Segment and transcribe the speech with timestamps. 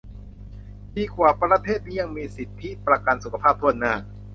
[0.95, 3.93] ดีว่าประเทศนี้ยังมีสิทธิประกันสุขภาพถ้วนหน้า